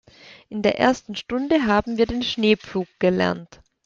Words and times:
In 0.49 0.63
der 0.63 0.79
ersten 0.79 1.13
Stunde 1.15 1.67
haben 1.67 1.95
wir 1.97 2.07
den 2.07 2.23
Schneepflug 2.23 2.87
gelernt. 2.97 3.61